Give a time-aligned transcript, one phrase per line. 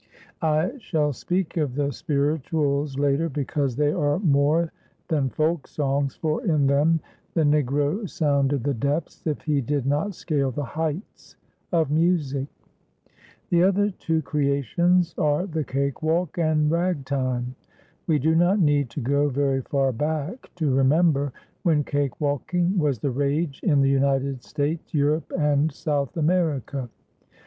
[0.41, 4.71] I shall speak of the "spirituals" later because they are more
[5.09, 7.01] than folk songs, for in them
[7.35, 11.35] the Negro sounded the depths, if he did not scale the heights,
[11.71, 12.47] of music.
[13.51, 17.53] The other two creations are the Cakewalk and ragtime.
[18.07, 21.31] We do not need to go very far back to remember
[21.61, 26.89] when cakewalking was the rage in the United States, Europe and South America.